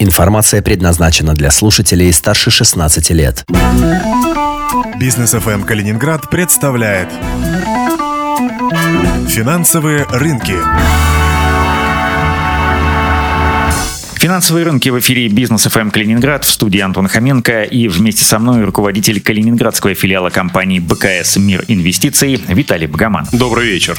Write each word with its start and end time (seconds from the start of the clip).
Информация 0.00 0.62
предназначена 0.62 1.34
для 1.34 1.50
слушателей 1.50 2.12
старше 2.12 2.52
16 2.52 3.10
лет. 3.10 3.44
Бизнес 5.00 5.32
ФМ 5.32 5.64
Калининград 5.64 6.30
представляет 6.30 7.08
Финансовые 9.28 10.04
рынки. 10.04 10.54
Финансовые 14.18 14.64
рынки 14.64 14.88
в 14.88 14.98
эфире 14.98 15.28
Бизнес 15.28 15.62
ФМ 15.62 15.90
Калининград 15.90 16.44
в 16.44 16.50
студии 16.50 16.80
Антон 16.80 17.06
Хоменко 17.06 17.62
и 17.62 17.86
вместе 17.86 18.24
со 18.24 18.40
мной 18.40 18.64
руководитель 18.64 19.20
калининградского 19.20 19.94
филиала 19.94 20.28
компании 20.28 20.80
БКС 20.80 21.36
«Мир 21.36 21.64
инвестиций» 21.68 22.42
Виталий 22.48 22.88
Богоман. 22.88 23.28
Добрый 23.30 23.68
вечер. 23.68 23.96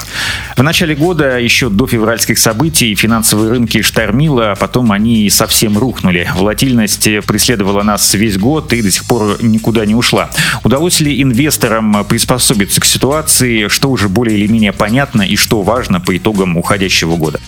В 0.58 0.62
начале 0.62 0.94
года, 0.94 1.40
еще 1.40 1.70
до 1.70 1.88
февральских 1.88 2.38
событий, 2.38 2.94
финансовые 2.96 3.52
рынки 3.52 3.82
штормило, 3.82 4.52
а 4.52 4.56
потом 4.56 4.92
они 4.92 5.30
совсем 5.30 5.78
рухнули. 5.78 6.30
Волатильность 6.36 7.08
преследовала 7.26 7.84
нас 7.84 8.14
весь 8.14 8.38
год 8.38 8.74
и 8.74 8.82
до 8.82 8.92
сих 8.92 9.06
пор 9.06 9.42
никуда 9.42 9.86
не 9.86 9.96
ушла. 9.96 10.30
Удалось 10.66 11.00
ли 11.00 11.24
инвесторам 11.24 12.04
приспособиться 12.04 12.82
к 12.82 12.86
ситуации, 12.86 13.70
что 13.70 13.90
уже 13.90 14.10
более 14.10 14.38
или 14.38 14.52
менее 14.52 14.74
понятно 14.74 15.22
и 15.22 15.38
что 15.38 15.62
важно 15.62 16.02
по 16.02 16.18
итогам 16.18 16.58
уходящего 16.58 17.16
года? 17.16 17.40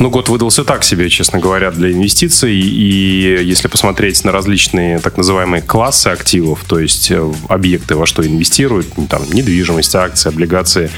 Ну, 0.00 0.10
год 0.10 0.28
выдался 0.28 0.64
так 0.64 0.82
себе, 0.82 1.08
честно 1.08 1.38
говоря, 1.38 1.70
для 1.70 1.92
инвестиций. 1.92 2.52
И 2.52 3.44
если 3.44 3.68
посмотреть 3.68 4.24
на 4.24 4.32
различные 4.32 4.98
так 4.98 5.16
называемые 5.16 5.62
классы 5.62 6.08
активов, 6.08 6.64
то 6.66 6.80
есть 6.80 7.12
э, 7.12 7.32
объекты, 7.48 7.94
во 7.94 8.04
что 8.04 8.26
инвестируют, 8.26 8.88
ну, 8.96 9.06
там, 9.06 9.22
недвижимость, 9.30 9.94
акции, 9.94 10.30
облигации, 10.30 10.90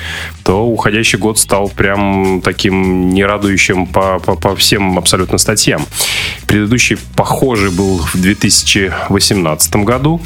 то 0.44 0.66
уходящий 0.66 1.18
год 1.18 1.38
стал 1.38 1.68
прям 1.68 2.40
таким 2.42 3.10
нерадующим 3.10 3.86
по, 3.86 4.18
по, 4.18 4.34
по 4.34 4.56
всем 4.56 4.96
абсолютно 4.96 5.36
статьям. 5.36 5.84
Предыдущий 6.46 6.96
похожий 7.16 7.70
был 7.70 7.98
в 7.98 8.18
2018 8.18 9.76
году, 9.76 10.22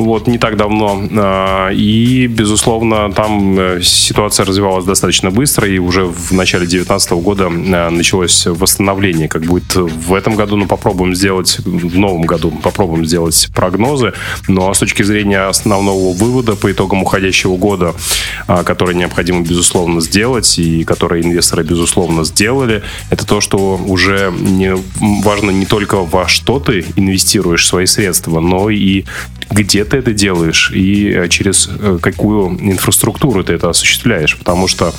вот, 0.00 0.26
не 0.26 0.38
так 0.38 0.56
давно. 0.56 1.00
А, 1.16 1.70
и, 1.70 2.26
безусловно, 2.26 3.10
там 3.12 3.58
э, 3.58 3.80
ситуация 3.82 4.44
развивалась 4.44 4.84
достаточно 4.84 5.30
быстро, 5.30 5.66
и 5.66 5.78
уже 5.78 6.04
в 6.04 6.32
начале 6.32 6.66
2019 6.66 7.12
года 7.12 7.44
э, 7.44 7.90
началось 7.90 8.46
восстановление, 8.46 9.28
как 9.28 9.42
будет 9.42 9.74
в 9.74 10.12
этом 10.12 10.36
году, 10.36 10.56
ну, 10.56 10.66
попробуем 10.66 11.14
сделать, 11.14 11.58
в 11.64 11.98
новом 11.98 12.22
году 12.22 12.50
попробуем 12.50 13.06
сделать 13.06 13.48
прогнозы, 13.54 14.12
но 14.48 14.72
с 14.74 14.78
точки 14.78 15.02
зрения 15.02 15.48
основного 15.48 16.12
вывода 16.12 16.56
по 16.56 16.70
итогам 16.70 17.02
уходящего 17.02 17.56
года, 17.56 17.94
а, 18.46 18.64
который 18.64 18.94
необходимо, 18.94 19.40
безусловно, 19.40 20.02
сделать, 20.02 20.58
и 20.58 20.84
которые 20.84 21.24
инвесторы, 21.24 21.62
безусловно, 21.62 22.24
сделали, 22.24 22.82
это 23.08 23.26
то, 23.26 23.40
что 23.40 23.76
уже 23.76 24.30
не, 24.38 24.76
важно 25.22 25.50
не 25.50 25.64
только 25.64 25.96
во 26.02 26.28
что 26.28 26.60
ты 26.60 26.84
инвестируешь 26.96 27.66
свои 27.66 27.86
средства, 27.86 28.40
но 28.40 28.68
и 28.68 29.04
где 29.50 29.85
ты 29.86 29.98
это 29.98 30.12
делаешь 30.12 30.70
и 30.72 31.10
э, 31.10 31.28
через 31.28 31.68
э, 31.68 31.98
какую 32.00 32.58
инфраструктуру 32.60 33.44
ты 33.44 33.54
это 33.54 33.70
осуществляешь. 33.70 34.36
Потому 34.36 34.68
что 34.68 34.92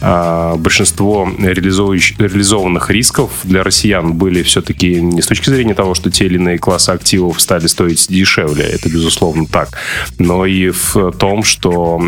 э, 0.00 0.54
большинство 0.56 1.28
реализованных 1.38 2.90
рисков 2.90 3.30
для 3.44 3.62
россиян 3.62 4.12
были 4.12 4.42
все-таки 4.42 5.00
не 5.00 5.22
с 5.22 5.26
точки 5.26 5.50
зрения 5.50 5.74
того, 5.74 5.94
что 5.94 6.10
те 6.10 6.26
или 6.26 6.36
иные 6.36 6.58
классы 6.58 6.90
активов 6.90 7.40
стали 7.40 7.66
стоить 7.66 8.06
дешевле, 8.08 8.64
это 8.64 8.88
безусловно 8.88 9.46
так, 9.46 9.70
но 10.18 10.46
и 10.46 10.70
в 10.70 11.12
том, 11.12 11.44
что 11.44 11.98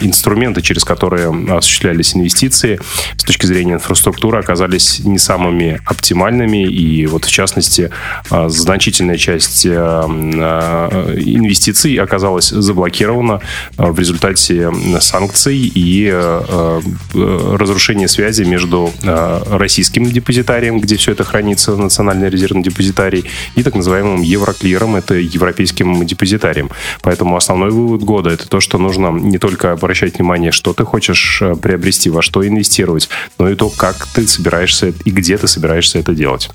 инструменты, 0.00 0.62
через 0.62 0.84
которые 0.84 1.28
осуществлялись 1.56 2.14
инвестиции, 2.14 2.80
с 3.16 3.24
точки 3.24 3.46
зрения 3.46 3.74
инфраструктуры 3.74 4.38
оказались 4.38 5.00
не 5.00 5.18
самыми 5.18 5.80
оптимальными. 5.84 6.66
И 6.66 7.06
вот 7.06 7.24
в 7.24 7.30
частности, 7.30 7.90
э, 8.30 8.48
значительная 8.48 9.16
часть 9.16 9.66
инвестиций 9.66 11.71
оказалась 11.98 12.48
заблокирована 12.48 13.40
э, 13.78 13.90
в 13.90 13.98
результате 13.98 14.70
санкций 15.00 15.56
и 15.56 16.10
э, 16.12 16.80
э, 17.14 17.56
разрушения 17.56 18.08
связи 18.08 18.42
между 18.42 18.90
российским 19.02 20.04
депозитарием, 20.04 20.80
где 20.80 20.96
все 20.96 21.12
это 21.12 21.24
хранится, 21.24 21.76
национальный 21.76 22.28
резервный 22.28 22.62
депозитарий, 22.62 23.24
и 23.54 23.62
так 23.62 23.74
называемым 23.74 24.22
евроклиром, 24.22 24.96
это 24.96 25.14
европейским 25.14 26.04
депозитарием. 26.06 26.70
Поэтому 27.02 27.36
основной 27.36 27.70
вывод 27.70 28.02
года 28.02 28.30
это 28.30 28.48
то, 28.48 28.60
что 28.60 28.78
нужно 28.78 29.08
не 29.10 29.38
только 29.38 29.72
обращать 29.72 30.16
внимание, 30.16 30.52
что 30.52 30.72
ты 30.72 30.84
хочешь 30.84 31.42
приобрести, 31.60 32.10
во 32.10 32.22
что 32.22 32.46
инвестировать, 32.46 33.08
но 33.38 33.48
и 33.48 33.54
то, 33.54 33.68
как 33.68 34.06
ты 34.14 34.26
собираешься 34.26 34.92
и 35.04 35.10
где 35.10 35.38
ты 35.38 35.46
собираешься 35.46 35.98
это 35.98 36.14
делать. 36.14 36.50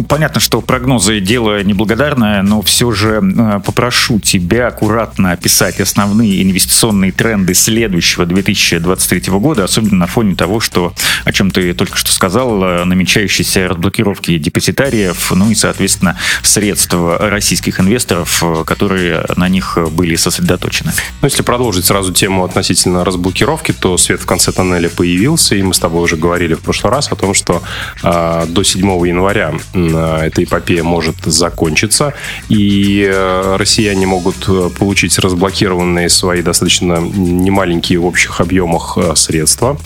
Ну, 0.00 0.06
понятно, 0.06 0.40
что 0.40 0.62
прогнозы 0.62 1.20
дело 1.20 1.62
неблагодарное, 1.62 2.40
но 2.40 2.62
все 2.62 2.90
же 2.90 3.20
э, 3.20 3.60
попрошу 3.62 4.18
тебя 4.18 4.68
аккуратно 4.68 5.32
описать 5.32 5.78
основные 5.78 6.42
инвестиционные 6.42 7.12
тренды 7.12 7.52
следующего 7.52 8.24
2023 8.24 9.30
года, 9.34 9.64
особенно 9.64 9.96
на 9.96 10.06
фоне 10.06 10.36
того, 10.36 10.58
что, 10.58 10.94
о 11.26 11.32
чем 11.32 11.50
ты 11.50 11.74
только 11.74 11.98
что 11.98 12.12
сказал, 12.12 12.64
э, 12.64 12.84
намечающиеся 12.84 13.68
разблокировки 13.68 14.38
депозитариев, 14.38 15.32
ну 15.34 15.50
и, 15.50 15.54
соответственно, 15.54 16.16
средств 16.42 16.94
российских 16.94 17.78
инвесторов, 17.78 18.42
э, 18.42 18.64
которые 18.64 19.26
на 19.36 19.50
них 19.50 19.76
были 19.92 20.16
сосредоточены. 20.16 20.92
Ну, 21.20 21.26
если 21.26 21.42
продолжить 21.42 21.84
сразу 21.84 22.14
тему 22.14 22.44
относительно 22.44 23.04
разблокировки, 23.04 23.72
то 23.72 23.98
свет 23.98 24.22
в 24.22 24.24
конце 24.24 24.50
тоннеля 24.50 24.88
появился, 24.88 25.56
и 25.56 25.62
мы 25.62 25.74
с 25.74 25.78
тобой 25.78 26.04
уже 26.04 26.16
говорили 26.16 26.54
в 26.54 26.60
прошлый 26.60 26.90
раз 26.90 27.12
о 27.12 27.16
том, 27.16 27.34
что 27.34 27.62
э, 28.02 28.46
до 28.48 28.62
7 28.62 29.06
января 29.06 29.52
эта 29.96 30.44
эпопея 30.44 30.82
может 30.82 31.16
закончиться, 31.24 32.14
и 32.48 33.08
э, 33.10 33.56
россияне 33.56 34.06
могут 34.06 34.48
э, 34.48 34.70
получить 34.78 35.18
разблокированные 35.18 36.08
свои 36.08 36.42
достаточно 36.42 36.98
немаленькие 37.00 37.98
в 37.98 38.06
общих 38.06 38.40
объемах 38.40 38.96
э, 38.96 39.14
средства, 39.16 39.78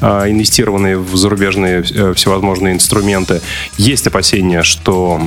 инвестированные 0.00 0.98
в 0.98 1.16
зарубежные 1.16 1.82
всевозможные 2.14 2.74
инструменты. 2.74 3.40
Есть 3.76 4.06
опасения, 4.06 4.62
что 4.62 5.20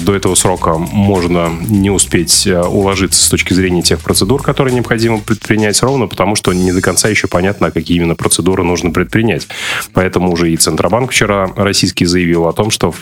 до 0.00 0.14
этого 0.14 0.34
срока 0.34 0.76
можно 0.78 1.50
не 1.68 1.90
успеть 1.90 2.46
уложиться 2.46 3.22
с 3.22 3.28
точки 3.28 3.52
зрения 3.52 3.82
тех 3.82 4.00
процедур, 4.00 4.42
которые 4.42 4.74
необходимо 4.74 5.18
предпринять, 5.20 5.82
ровно 5.82 6.06
потому, 6.06 6.36
что 6.36 6.52
не 6.52 6.72
до 6.72 6.80
конца 6.80 7.08
еще 7.08 7.28
понятно, 7.28 7.70
какие 7.70 7.96
именно 7.98 8.14
процедуры 8.14 8.64
нужно 8.64 8.90
предпринять. 8.90 9.48
Поэтому 9.92 10.32
уже 10.32 10.52
и 10.52 10.56
Центробанк 10.56 11.12
вчера 11.12 11.50
российский 11.56 12.04
заявил 12.04 12.46
о 12.46 12.52
том, 12.52 12.70
что 12.70 12.94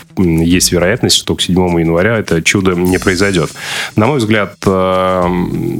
есть 0.57 0.71
вероятность, 0.71 1.15
что 1.15 1.35
к 1.35 1.41
7 1.41 1.55
января 1.79 2.17
это 2.17 2.41
чудо 2.41 2.73
не 2.73 2.97
произойдет. 2.97 3.51
На 3.95 4.07
мой 4.07 4.17
взгляд, 4.17 4.55
э, 4.65 5.23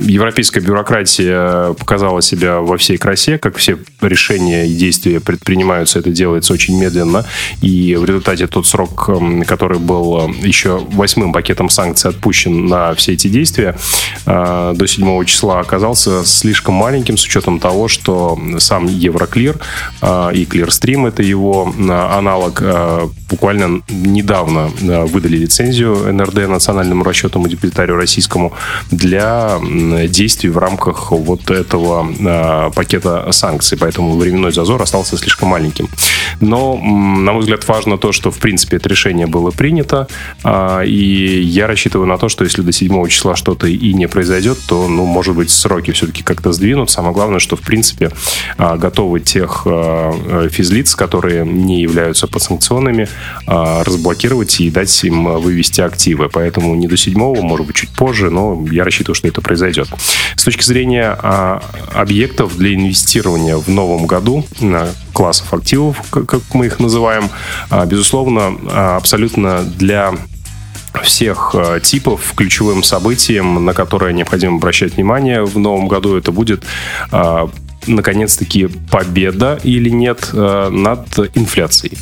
европейская 0.04 0.62
бюрократия 0.62 1.74
показала 1.74 2.22
себя 2.22 2.62
во 2.62 2.78
всей 2.78 2.98
красе, 2.98 3.38
как 3.38 3.58
все 3.58 3.78
решения 4.02 4.68
и 4.68 4.74
действия 4.74 5.20
предпринимаются, 5.20 6.00
это 6.00 6.12
делается 6.12 6.54
очень 6.54 6.80
медленно, 6.80 7.26
и 7.62 7.96
в 7.96 8.06
результате 8.06 8.48
тот 8.48 8.66
срок, 8.68 9.10
который 9.48 9.80
был 9.80 10.30
э, 10.30 10.48
еще 10.48 10.78
восьмым 10.92 11.34
пакетом 11.34 11.70
санкций 11.70 12.12
отпущен 12.12 12.68
на 12.68 12.94
все 12.94 13.14
эти 13.14 13.28
действия, 13.28 13.76
э, 14.26 14.74
до 14.76 14.88
7 14.88 15.26
числа 15.26 15.60
оказался 15.60 16.24
слишком 16.26 16.76
маленьким 16.76 17.18
с 17.18 17.26
учетом 17.26 17.60
того, 17.60 17.88
что 17.88 18.40
сам 18.60 18.86
Евроклир 18.88 19.56
и 20.34 20.48
Clearstream, 20.50 21.08
это 21.08 21.24
его 21.24 21.74
аналог, 21.78 22.62
буквально 23.30 23.82
недавно 23.90 24.67
выдали 24.68 25.38
лицензию 25.38 26.14
НРД, 26.14 26.48
национальному 26.48 27.04
расчетному 27.04 27.48
депозитарию 27.48 27.98
российскому, 27.98 28.54
для 28.92 29.60
действий 30.08 30.50
в 30.50 30.58
рамках 30.58 31.12
вот 31.12 31.50
этого 31.52 32.08
а, 32.26 32.70
пакета 32.72 33.32
санкций. 33.32 33.78
Поэтому 33.78 34.18
временной 34.18 34.52
зазор 34.52 34.82
остался 34.82 35.18
слишком 35.18 35.50
маленьким. 35.50 35.90
Но, 36.40 36.76
на 36.76 37.34
мой 37.34 37.42
взгляд, 37.42 37.68
важно 37.68 37.98
то, 37.98 38.12
что, 38.12 38.32
в 38.32 38.40
принципе, 38.40 38.78
это 38.78 38.90
решение 38.90 39.28
было 39.28 39.52
принято. 39.52 40.08
А, 40.44 40.82
и 40.82 41.42
я 41.42 41.68
рассчитываю 41.68 42.08
на 42.08 42.18
то, 42.18 42.30
что 42.30 42.44
если 42.44 42.62
до 42.62 42.72
7 42.72 43.08
числа 43.08 43.36
что-то 43.36 43.68
и 43.68 43.94
не 43.94 44.08
произойдет, 44.08 44.58
то, 44.68 44.88
ну, 44.88 45.06
может 45.06 45.36
быть, 45.36 45.50
сроки 45.50 45.92
все-таки 45.92 46.24
как-то 46.24 46.52
сдвинут. 46.52 46.90
Самое 46.90 47.14
главное, 47.14 47.40
что, 47.40 47.56
в 47.56 47.62
принципе, 47.62 48.12
а, 48.58 48.78
готовы 48.78 49.20
тех 49.20 49.66
физлиц, 50.52 50.96
которые 50.96 51.46
не 51.46 51.82
являются 51.82 52.28
подсанкционными, 52.28 53.08
разблокировать 53.46 54.57
и 54.60 54.70
дать 54.70 55.04
им 55.04 55.26
вывести 55.40 55.82
активы. 55.82 56.30
Поэтому 56.30 56.76
не 56.76 56.88
до 56.88 56.98
седьмого, 56.98 57.42
может 57.42 57.68
быть, 57.68 57.76
чуть 57.76 57.90
позже, 57.90 58.30
но 58.30 58.66
я 58.72 58.84
рассчитываю, 58.84 59.16
что 59.16 59.28
это 59.28 59.42
произойдет. 59.42 59.88
С 60.36 60.44
точки 60.44 60.64
зрения 60.64 61.18
а, 61.22 61.62
объектов 61.94 62.58
для 62.58 62.74
инвестирования 62.74 63.58
в 63.58 63.68
новом 63.68 64.06
году, 64.06 64.46
классов 65.14 65.54
активов, 65.54 66.02
как 66.10 66.42
мы 66.54 66.68
их 66.68 66.80
называем, 66.80 67.30
а, 67.70 67.86
безусловно, 67.86 68.58
а, 68.70 68.98
абсолютно 68.98 69.62
для 69.64 70.14
всех 71.04 71.56
типов 71.84 72.34
ключевым 72.36 72.82
событием, 72.82 73.64
на 73.64 73.74
которое 73.74 74.14
необходимо 74.14 74.56
обращать 74.56 74.96
внимание 74.96 75.44
в 75.44 75.60
новом 75.60 75.88
году, 75.88 76.18
это 76.18 76.32
будет 76.32 76.66
наконец-таки 77.86 78.68
победа 78.90 79.60
или 79.64 79.90
нет 79.90 80.30
над 80.34 81.20
инфляцией. 81.36 81.98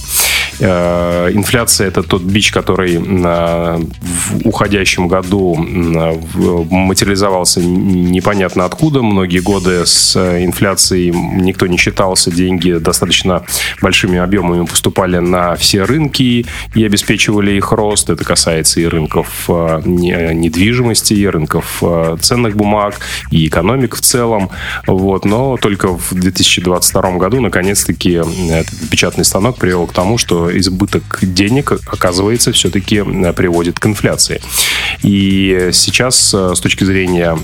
Инфляция– 0.60 1.88
это 1.90 2.04
тот 2.04 2.22
бич, 2.22 2.52
который 2.52 2.98
в 2.98 4.48
уходящем 4.48 5.08
году 5.08 5.56
материализовался 5.56 7.62
непонятно 7.62 8.66
откуда. 8.66 9.02
Многие 9.02 9.40
годы 9.40 9.86
с 9.86 10.16
инфляцией 10.16 11.12
никто 11.12 11.68
не 11.68 11.78
считался, 11.78 12.32
деньги 12.32 12.74
достаточно 12.74 13.44
большими 13.82 14.18
объемами 14.18 14.66
поступали 14.66 15.18
на 15.18 15.56
все 15.56 15.84
рынки 15.84 16.46
и 16.74 16.86
обеспечивали 16.86 17.52
их 17.52 17.72
рост. 17.72 18.10
Это 18.10 18.24
касается 18.24 18.80
и 18.80 18.86
рынков 18.86 19.50
недвижимости, 19.50 21.14
и 21.14 21.28
рынков 21.28 21.84
ценных 22.22 22.56
бумаг, 22.56 22.96
и 23.30 23.48
экономик 23.48 23.96
в 23.96 24.02
целом. 24.02 24.50
Вот. 24.88 25.26
Но 25.26 25.58
только 25.58 25.90
в 25.90 26.14
2022 26.14 27.18
году, 27.18 27.42
наконец-таки, 27.42 28.22
этот 28.50 28.90
печатный 28.90 29.26
станок 29.26 29.58
привел 29.58 29.88
к 29.88 29.94
тому, 29.94 30.18
что 30.18 30.45
избыток 30.54 31.20
денег, 31.22 31.74
оказывается, 31.88 32.52
все-таки 32.52 33.04
приводит 33.36 33.80
к 33.80 33.86
инфляции. 33.86 34.42
И 35.04 35.70
сейчас, 35.74 36.34
с 36.34 36.60
точки 36.60 36.84
зрения 36.84 37.38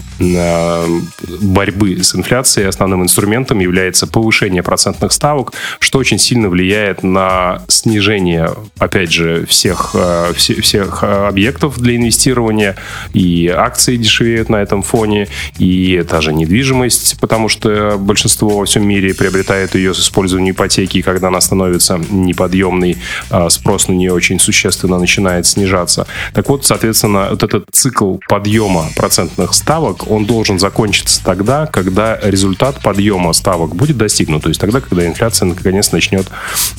борьбы 1.41 2.03
с 2.03 2.15
инфляцией, 2.15 2.67
основным 2.67 3.03
инструментом 3.03 3.59
является 3.59 4.07
повышение 4.07 4.63
процентных 4.63 5.11
ставок, 5.11 5.53
что 5.79 5.99
очень 5.99 6.19
сильно 6.19 6.49
влияет 6.49 7.03
на 7.03 7.63
снижение, 7.67 8.51
опять 8.79 9.11
же, 9.11 9.45
всех, 9.45 9.95
всех 10.35 11.03
объектов 11.03 11.79
для 11.79 11.95
инвестирования, 11.95 12.75
и 13.13 13.47
акции 13.47 13.97
дешевеют 13.97 14.49
на 14.49 14.57
этом 14.57 14.81
фоне, 14.81 15.27
и 15.57 16.03
та 16.09 16.21
же 16.21 16.33
недвижимость, 16.33 17.19
потому 17.19 17.49
что 17.49 17.97
большинство 17.99 18.57
во 18.57 18.65
всем 18.65 18.87
мире 18.87 19.13
приобретает 19.13 19.75
ее 19.75 19.93
с 19.93 19.99
использованием 19.99 20.53
ипотеки, 20.53 21.01
когда 21.01 21.27
она 21.27 21.41
становится 21.41 21.99
неподъемной, 22.09 22.90
а, 23.29 23.49
спрос 23.49 23.87
на 23.87 23.93
нее 23.93 24.13
очень 24.13 24.39
существенно 24.39 24.97
начинает 24.97 25.45
снижаться. 25.45 26.07
Так 26.33 26.49
вот, 26.49 26.65
соответственно, 26.65 27.27
вот 27.31 27.43
этот 27.43 27.65
цикл 27.71 28.17
подъема 28.27 28.87
процентных 28.95 29.53
ставок, 29.53 30.09
он 30.09 30.25
должен 30.25 30.59
закончиться 30.59 31.23
тогда, 31.23 31.65
когда 31.65 32.17
результат 32.21 32.81
подъема 32.81 33.33
ставок 33.33 33.75
будет 33.75 33.97
достигнут, 33.97 34.43
то 34.43 34.49
есть 34.49 34.59
тогда, 34.59 34.81
когда 34.81 35.05
инфляция 35.05 35.47
наконец 35.47 35.91
начнет 35.91 36.27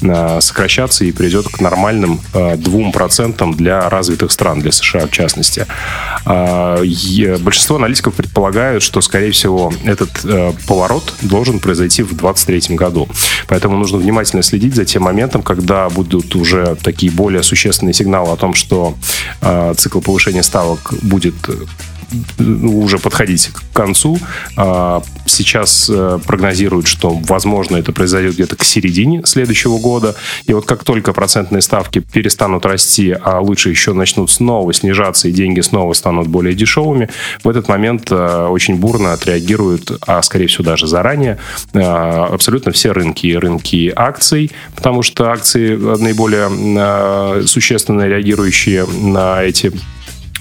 а, 0.02 0.40
сокращаться 0.40 1.04
и 1.04 1.12
придет 1.12 1.48
к 1.48 1.60
нормальным 1.60 2.20
2% 2.32 3.36
а, 3.40 3.54
для 3.54 3.88
развитых 3.88 4.32
стран, 4.32 4.60
для 4.60 4.72
США 4.72 5.06
в 5.06 5.10
частности. 5.10 5.66
Большинство 6.24 7.76
аналитиков 7.76 8.14
предполагают, 8.14 8.82
что, 8.82 9.00
скорее 9.00 9.32
всего, 9.32 9.72
этот 9.84 10.24
э, 10.24 10.52
поворот 10.66 11.14
должен 11.22 11.58
произойти 11.58 12.02
в 12.02 12.14
2023 12.14 12.76
году. 12.76 13.08
Поэтому 13.48 13.76
нужно 13.76 13.98
внимательно 13.98 14.42
следить 14.42 14.74
за 14.74 14.84
тем 14.84 15.02
моментом, 15.02 15.42
когда 15.42 15.88
будут 16.02 16.34
уже 16.36 16.76
такие 16.82 17.12
более 17.12 17.42
существенные 17.42 17.94
сигналы 17.94 18.32
о 18.32 18.36
том, 18.36 18.54
что 18.54 18.94
э, 19.40 19.74
цикл 19.76 20.00
повышения 20.00 20.42
ставок 20.42 20.94
будет 21.02 21.34
ну, 21.48 21.54
уже 22.38 22.98
подходить 22.98 23.48
к 23.48 23.74
концу. 23.74 24.18
А, 24.56 25.02
сейчас 25.26 25.90
э, 25.92 26.18
прогнозируют, 26.26 26.86
что, 26.86 27.10
возможно, 27.10 27.76
это 27.76 27.92
произойдет 27.92 28.34
где-то 28.34 28.56
к 28.56 28.64
середине 28.64 29.22
следующего 29.24 29.78
года. 29.78 30.14
И 30.46 30.52
вот 30.52 30.66
как 30.66 30.84
только 30.84 31.12
процентные 31.12 31.62
ставки 31.62 32.00
перестанут 32.00 32.66
расти, 32.66 33.16
а 33.22 33.40
лучше 33.40 33.70
еще 33.70 33.92
начнут 33.92 34.30
снова 34.30 34.72
снижаться, 34.72 35.28
и 35.28 35.32
деньги 35.32 35.60
снова 35.60 35.92
станут 35.92 36.28
более 36.28 36.54
дешевыми, 36.54 37.08
в 37.42 37.48
этот 37.48 37.68
момент 37.68 38.10
э, 38.10 38.46
очень 38.46 38.76
бурно 38.76 39.12
отреагируют, 39.12 39.92
а 40.06 40.22
скорее 40.22 40.46
всего 40.46 40.64
даже 40.64 40.86
заранее, 40.86 41.38
э, 41.72 41.80
абсолютно 41.80 42.72
все 42.72 42.92
рынки. 42.92 43.32
Рынки 43.32 43.92
акций, 43.94 44.50
потому 44.74 45.02
что 45.02 45.30
акции 45.30 45.76
наиболее 45.76 47.46
существенно 47.46 48.02
реагирующие 48.02 48.86
на 48.86 49.42
эти 49.42 49.72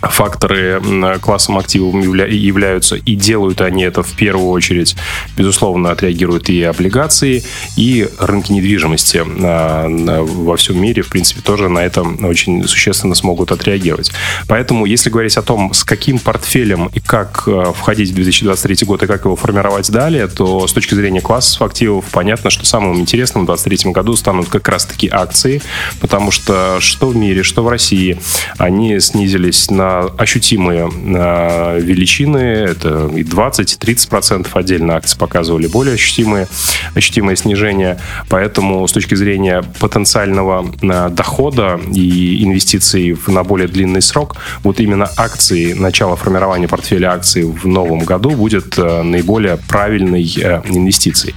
факторы 0.02 0.82
классом 1.22 1.58
активов 1.58 1.96
являются, 2.04 2.96
и 2.96 3.16
делают 3.16 3.62
они 3.62 3.84
это 3.84 4.04
в 4.04 4.12
первую 4.14 4.50
очередь, 4.50 4.96
безусловно, 5.38 5.92
отреагируют 5.92 6.50
и 6.50 6.64
облигации, 6.64 7.44
и 7.78 8.08
рынки 8.20 8.52
недвижимости 8.52 9.24
а, 9.24 9.88
во 9.88 10.58
всем 10.58 10.82
мире, 10.82 11.02
в 11.02 11.10
принципе, 11.10 11.42
тоже 11.42 11.70
на 11.70 11.80
это 11.80 12.02
очень 12.02 12.68
существенно 12.68 13.16
смогут 13.16 13.52
отреагировать. 13.52 14.12
Поэтому, 14.48 14.86
если 14.86 15.10
говорить 15.10 15.38
о 15.38 15.42
том, 15.42 15.74
с 15.74 15.84
каким 15.84 16.20
портфелем 16.20 16.88
и 16.88 17.00
как 17.00 17.44
а, 17.48 17.74
входить 17.74 18.12
в 18.12 18.16
2023 18.16 18.86
год 18.86 19.04
и 19.04 19.08
как 19.08 19.26
его 19.26 19.36
формировать 19.36 19.92
далее, 19.92 20.28
то 20.28 20.68
с 20.68 20.74
точки 20.74 20.96
зрения 20.96 21.22
классов 21.22 21.62
активов 21.62 22.06
понятно, 22.12 22.50
что 22.50 22.66
самым 22.66 23.00
интересным 23.00 23.44
в 23.44 23.48
2023 23.48 23.92
году 23.92 24.16
станут 24.16 24.50
как 24.50 24.68
раз-таки 24.68 25.10
акции, 25.12 25.62
потому 26.00 26.32
что 26.32 26.78
что 26.80 27.10
в 27.10 27.16
мире, 27.16 27.44
что 27.44 27.64
в 27.64 27.68
России, 27.68 28.20
они 28.58 29.00
снизились 29.00 29.70
на 29.70 29.91
ощутимые 30.18 30.90
а, 31.16 31.78
величины, 31.78 32.38
это 32.38 33.10
и 33.16 33.24
20, 33.24 33.74
и 33.74 33.78
30 33.78 34.10
процентов 34.10 34.56
отдельно. 34.56 34.96
Акции 34.96 35.18
показывали 35.18 35.68
более 35.68 35.96
ощутимые, 35.96 36.48
ощутимые 36.96 37.38
снижения, 37.38 38.00
поэтому 38.30 38.88
с 38.88 38.92
точки 38.92 39.16
зрения 39.16 39.64
потенциального 39.80 40.66
а, 40.84 41.10
дохода 41.10 41.80
и 41.94 42.44
инвестиций 42.44 43.18
на 43.28 43.44
более 43.44 43.68
длинный 43.68 44.02
срок, 44.02 44.38
вот 44.64 44.80
именно 44.80 45.10
акции, 45.18 45.74
начало 45.74 46.16
формирования 46.16 46.68
портфеля 46.68 47.14
акций 47.14 47.44
в 47.44 47.66
новом 47.68 48.00
году 48.00 48.32
будет 48.32 48.76
а, 48.78 49.04
наиболее 49.04 49.58
правильной 49.58 50.24
инвестицией. 50.24 51.34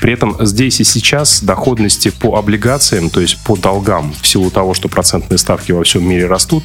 При 0.00 0.12
этом 0.12 0.36
здесь 0.40 0.80
и 0.80 0.84
сейчас 0.84 1.42
доходности 1.42 2.10
по 2.10 2.36
облигациям, 2.36 3.10
то 3.10 3.20
есть 3.20 3.42
по 3.44 3.56
долгам, 3.56 4.14
в 4.20 4.26
силу 4.26 4.50
того, 4.50 4.74
что 4.74 4.88
процентные 4.88 5.38
ставки 5.38 5.72
во 5.72 5.82
всем 5.82 6.08
мире 6.08 6.26
растут, 6.26 6.64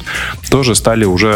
тоже 0.50 0.74
стали 0.74 1.04
уже 1.04 1.33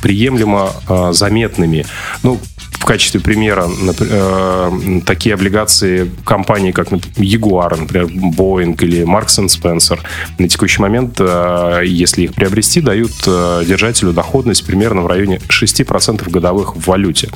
приемлемо 0.00 0.72
а, 0.88 1.12
заметными. 1.12 1.84
Ну, 2.22 2.38
в 2.80 2.86
качестве 2.86 3.20
примера 3.20 3.68
э, 3.68 5.00
такие 5.04 5.34
облигации 5.34 6.10
компаний, 6.24 6.72
как 6.72 6.88
Jaguar, 6.88 7.78
например, 7.78 8.06
Boeing 8.06 8.82
или 8.82 9.02
Marks 9.02 9.38
Spencer, 9.46 10.00
на 10.38 10.48
текущий 10.48 10.80
момент, 10.80 11.16
э, 11.20 11.82
если 11.84 12.22
их 12.22 12.34
приобрести, 12.34 12.80
дают 12.80 13.12
э, 13.26 13.64
держателю 13.66 14.12
доходность 14.12 14.66
примерно 14.66 15.02
в 15.02 15.06
районе 15.08 15.40
6% 15.48 16.30
годовых 16.30 16.74
в 16.74 16.86
валюте. 16.86 17.28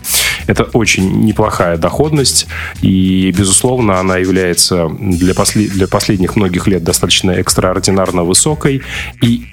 Это 0.47 0.65
очень 0.65 1.25
неплохая 1.25 1.77
доходность, 1.77 2.47
и, 2.81 3.31
безусловно, 3.37 4.01
она 4.01 4.17
является 4.17 4.89
для, 4.99 5.35
после, 5.35 5.67
для 5.67 5.87
последних 5.87 6.37
многих 6.37 6.67
лет 6.67 6.83
достаточно 6.83 7.33
экстраординарно 7.33 8.25
высокой, 8.25 8.81
и 9.21 9.45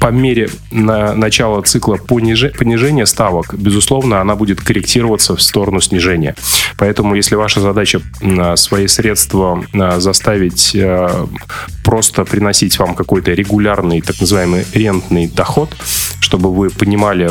по 0.00 0.06
мере 0.06 0.48
на 0.70 1.14
начала 1.14 1.60
цикла 1.62 1.96
понижения 1.96 3.06
ставок, 3.06 3.54
безусловно, 3.54 4.20
она 4.20 4.34
будет 4.34 4.60
корректироваться 4.60 5.36
в 5.36 5.42
сторону 5.42 5.80
снижения. 5.80 6.34
Поэтому, 6.78 7.14
если 7.14 7.34
ваша 7.34 7.60
задача 7.60 8.00
свои 8.56 8.86
средства 8.86 9.62
заставить 9.98 10.74
э, 10.74 11.26
просто 11.84 12.24
приносить 12.24 12.78
вам 12.78 12.94
какой-то 12.94 13.32
регулярный, 13.32 14.00
так 14.00 14.18
называемый 14.20 14.64
рентный 14.72 15.28
доход, 15.28 15.76
чтобы 16.20 16.54
вы 16.54 16.70
понимали, 16.70 17.28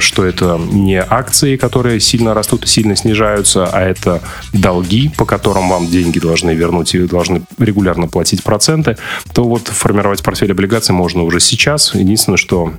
что 0.00 0.24
это 0.24 0.60
не 0.72 1.00
акции, 1.00 1.56
которые 1.56 2.00
сильно 2.00 2.34
растут 2.34 2.64
и 2.64 2.68
сильно 2.68 2.96
снижаются, 2.96 3.66
а 3.66 3.80
это 3.80 4.20
долги, 4.52 5.10
по 5.16 5.24
которым 5.24 5.68
вам 5.68 5.86
деньги 5.86 6.18
должны 6.18 6.50
вернуть 6.50 6.94
и 6.94 6.98
вы 6.98 7.06
должны 7.06 7.42
регулярно 7.58 8.08
платить 8.08 8.42
проценты, 8.42 8.96
то 9.32 9.44
вот 9.44 9.68
формировать 9.68 10.22
портфель 10.24 10.50
облигаций 10.50 10.94
можно 10.94 11.22
уже 11.22 11.38
сейчас. 11.38 11.85
Единственное, 11.94 12.36
что 12.36 12.72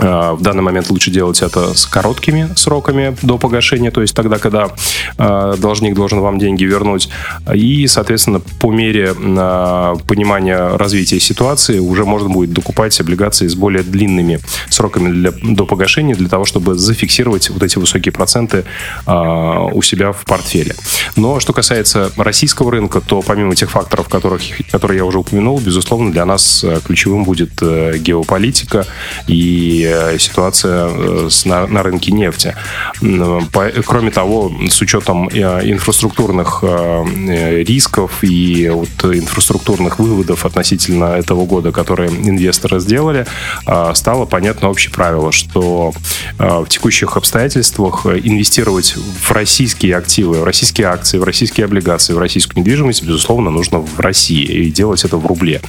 в 0.00 0.38
данный 0.40 0.62
момент 0.62 0.90
лучше 0.90 1.10
делать 1.10 1.42
это 1.42 1.74
с 1.76 1.84
короткими 1.86 2.48
сроками 2.56 3.16
до 3.22 3.38
погашения, 3.38 3.90
то 3.90 4.00
есть 4.00 4.14
тогда, 4.14 4.38
когда 4.38 4.70
э, 5.18 5.54
должник 5.58 5.94
должен 5.94 6.20
вам 6.20 6.38
деньги 6.38 6.64
вернуть. 6.64 7.10
И, 7.52 7.86
соответственно, 7.86 8.40
по 8.60 8.70
мере 8.70 9.14
э, 9.14 9.94
понимания 10.06 10.76
развития 10.76 11.20
ситуации 11.20 11.78
уже 11.78 12.04
можно 12.04 12.30
будет 12.30 12.52
докупать 12.52 12.98
облигации 13.00 13.46
с 13.46 13.54
более 13.54 13.82
длинными 13.82 14.40
сроками 14.70 15.12
для, 15.12 15.32
до 15.32 15.66
погашения 15.66 16.14
для 16.14 16.28
того, 16.28 16.44
чтобы 16.44 16.76
зафиксировать 16.76 17.50
вот 17.50 17.62
эти 17.62 17.78
высокие 17.78 18.12
проценты 18.12 18.64
у 19.06 19.82
себя 19.82 20.12
в 20.12 20.24
портфеле. 20.24 20.74
Но 21.16 21.40
что 21.40 21.52
касается 21.52 22.10
российского 22.16 22.70
рынка, 22.70 23.00
то 23.00 23.22
помимо 23.22 23.54
тех 23.54 23.70
факторов, 23.70 24.08
которых, 24.08 24.42
которые 24.70 24.98
я 24.98 25.04
уже 25.04 25.18
упомянул, 25.18 25.58
безусловно, 25.60 26.12
для 26.12 26.24
нас 26.24 26.64
ключевым 26.84 27.24
будет 27.24 27.60
геополитика 27.60 28.86
и 29.26 29.89
и 30.14 30.18
ситуация 30.18 30.88
на, 31.44 31.66
на 31.66 31.82
рынке 31.82 32.12
нефти. 32.12 32.54
Кроме 33.00 34.10
того, 34.10 34.52
с 34.68 34.80
учетом 34.80 35.28
инфраструктурных 35.28 36.62
рисков 36.62 38.22
и 38.22 38.68
вот 38.68 38.88
инфраструктурных 39.04 39.98
выводов 39.98 40.44
относительно 40.44 41.16
этого 41.16 41.44
года, 41.46 41.72
которые 41.72 42.10
инвесторы 42.10 42.80
сделали, 42.80 43.26
стало 43.94 44.26
понятно 44.26 44.68
общее 44.70 44.92
правило, 44.92 45.32
что 45.32 45.92
в 46.38 46.66
текущих 46.68 47.16
обстоятельствах 47.16 48.06
инвестировать 48.06 48.94
в 48.96 49.30
российские 49.32 49.96
активы, 49.96 50.40
в 50.40 50.44
российские 50.44 50.88
акции, 50.88 51.18
в 51.18 51.24
российские 51.24 51.64
облигации, 51.64 52.12
в 52.14 52.18
российскую 52.18 52.60
недвижимость, 52.62 53.02
безусловно, 53.02 53.50
нужно 53.50 53.78
в 53.78 53.98
России 54.00 54.42
и 54.42 54.70
делать 54.70 55.04
это 55.04 55.16
в 55.16 55.26
рубле. 55.26 55.60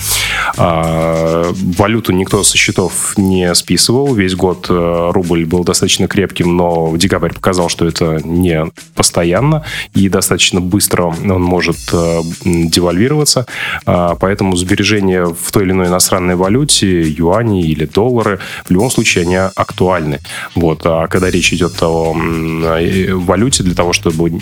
Валюту 0.57 2.11
никто 2.11 2.43
со 2.43 2.57
счетов 2.57 3.13
не 3.17 3.53
списывал. 3.55 4.13
Весь 4.13 4.35
год 4.35 4.67
э, 4.69 5.11
рубль 5.13 5.45
был 5.45 5.63
достаточно 5.63 6.07
крепким, 6.07 6.55
но 6.55 6.95
декабрь 6.95 7.33
показал, 7.33 7.69
что 7.69 7.87
это 7.87 8.19
не 8.23 8.65
постоянно 8.95 9.63
и 9.93 10.09
достаточно 10.09 10.61
быстро 10.61 11.03
он 11.03 11.41
может 11.41 11.77
э, 11.93 12.21
девальвироваться. 12.45 13.45
А, 13.85 14.15
поэтому 14.15 14.55
сбережения 14.55 15.25
в 15.25 15.51
той 15.51 15.63
или 15.63 15.71
иной 15.71 15.87
иностранной 15.87 16.35
валюте, 16.35 17.01
юани 17.01 17.61
или 17.63 17.85
доллары, 17.85 18.39
в 18.65 18.71
любом 18.71 18.91
случае 18.91 19.23
они 19.23 19.35
актуальны. 19.35 20.19
Вот. 20.55 20.81
А 20.85 21.07
когда 21.07 21.29
речь 21.29 21.53
идет 21.53 21.81
о 21.81 22.13
валюте, 22.13 23.63
для 23.63 23.75
того, 23.75 23.93
чтобы 23.93 24.41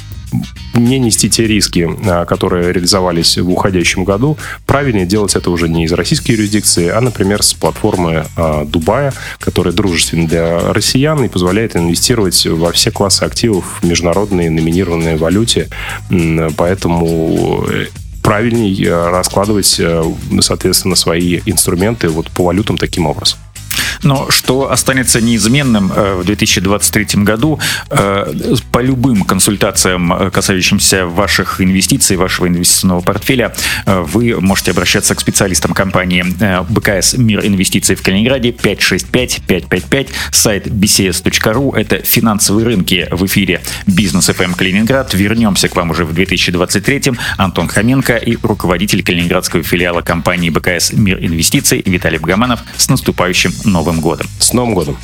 не 0.73 0.99
нести 0.99 1.29
те 1.29 1.47
риски, 1.47 1.89
а, 2.05 2.25
которые 2.25 2.71
реализовались 2.73 3.37
в 3.37 3.49
уходящем 3.49 4.03
году, 4.03 4.37
правильнее 4.65 5.05
делать 5.05 5.35
это 5.35 5.51
уже 5.51 5.67
не 5.67 5.85
из 5.85 5.91
российской 5.91 6.31
юрисдикции, 6.31 6.89
а, 6.89 7.01
например, 7.01 7.43
с 7.43 7.53
платформы 7.53 8.25
а, 8.35 8.65
Дубая, 8.65 9.13
которая 9.39 9.73
дружественна 9.73 10.27
для 10.27 10.73
россиян 10.73 11.23
и 11.23 11.27
позволяет 11.27 11.75
инвестировать 11.75 12.45
во 12.45 12.71
все 12.71 12.91
классы 12.91 13.23
активов 13.23 13.79
в 13.81 13.85
международные 13.85 14.49
номинированные 14.49 15.17
валюте. 15.17 15.69
Поэтому 16.57 17.65
э, 17.69 17.87
правильней 18.21 18.85
э, 18.85 19.09
раскладывать, 19.09 19.77
э, 19.79 20.03
соответственно, 20.41 20.95
свои 20.95 21.41
инструменты 21.45 22.09
вот 22.09 22.29
по 22.31 22.43
валютам 22.43 22.77
таким 22.77 23.07
образом. 23.07 23.39
Но 24.03 24.29
что 24.31 24.71
останется 24.71 25.21
неизменным 25.21 25.91
э, 25.93 26.15
в 26.15 26.25
2023 26.25 27.23
году, 27.23 27.59
э, 27.89 28.33
по 28.71 28.79
любым 28.79 29.23
консультациям, 29.23 30.13
э, 30.13 30.31
касающимся 30.31 31.05
ваших 31.05 31.61
инвестиций, 31.61 32.17
вашего 32.17 32.47
инвестиционного 32.47 33.01
портфеля, 33.01 33.53
вы 33.85 34.39
можете 34.39 34.71
обращаться 34.71 35.15
к 35.15 35.19
специалистам 35.19 35.73
компании 35.73 36.25
БКС 36.69 37.15
«Мир 37.17 37.45
инвестиций» 37.45 37.95
в 37.95 38.01
Калининграде 38.01 38.51
565-555, 38.51 40.07
сайт 40.31 40.67
bcs.ru. 40.67 41.75
Это 41.75 41.97
финансовые 41.97 42.65
рынки 42.65 43.07
в 43.11 43.25
эфире 43.25 43.61
«Бизнес 43.87 44.29
FM 44.29 44.55
Калининград». 44.55 45.13
Вернемся 45.13 45.69
к 45.69 45.75
вам 45.75 45.91
уже 45.91 46.05
в 46.05 46.13
2023 46.13 47.13
Антон 47.37 47.67
Хоменко 47.67 48.15
и 48.15 48.37
руководитель 48.41 49.03
калининградского 49.03 49.63
филиала 49.63 50.01
компании 50.01 50.49
БКС 50.49 50.93
«Мир 50.93 51.19
инвестиций» 51.21 51.81
Виталий 51.85 52.19
Богоманов 52.19 52.61
с 52.77 52.89
наступающим 52.89 53.53
Новым 53.89 54.01
годом. 54.01 54.27
С 54.39 54.53
Новым 54.53 54.75
годом! 54.75 54.97